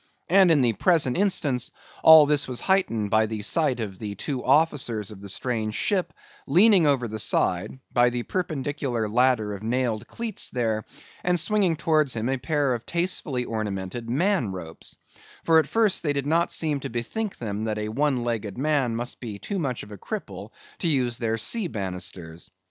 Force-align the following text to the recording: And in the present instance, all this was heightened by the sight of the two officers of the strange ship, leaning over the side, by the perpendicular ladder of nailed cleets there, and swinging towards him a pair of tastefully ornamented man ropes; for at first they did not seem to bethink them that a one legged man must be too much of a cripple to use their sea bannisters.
And 0.29 0.49
in 0.49 0.61
the 0.61 0.73
present 0.73 1.15
instance, 1.15 1.69
all 2.03 2.25
this 2.25 2.47
was 2.47 2.61
heightened 2.61 3.11
by 3.11 3.27
the 3.27 3.43
sight 3.43 3.79
of 3.79 3.99
the 3.99 4.15
two 4.15 4.43
officers 4.43 5.11
of 5.11 5.21
the 5.21 5.29
strange 5.29 5.75
ship, 5.75 6.11
leaning 6.47 6.87
over 6.87 7.07
the 7.07 7.19
side, 7.19 7.77
by 7.93 8.09
the 8.09 8.23
perpendicular 8.23 9.07
ladder 9.07 9.53
of 9.53 9.61
nailed 9.61 10.07
cleets 10.07 10.49
there, 10.49 10.85
and 11.23 11.39
swinging 11.39 11.75
towards 11.75 12.15
him 12.15 12.29
a 12.29 12.37
pair 12.39 12.73
of 12.73 12.83
tastefully 12.87 13.45
ornamented 13.45 14.09
man 14.09 14.51
ropes; 14.51 14.95
for 15.43 15.59
at 15.59 15.67
first 15.67 16.01
they 16.01 16.13
did 16.13 16.25
not 16.25 16.51
seem 16.51 16.79
to 16.79 16.89
bethink 16.89 17.37
them 17.37 17.65
that 17.65 17.77
a 17.77 17.89
one 17.89 18.23
legged 18.23 18.57
man 18.57 18.95
must 18.95 19.19
be 19.19 19.37
too 19.37 19.59
much 19.59 19.83
of 19.83 19.91
a 19.91 19.99
cripple 19.99 20.49
to 20.79 20.87
use 20.87 21.19
their 21.19 21.37
sea 21.37 21.67
bannisters. 21.67 22.49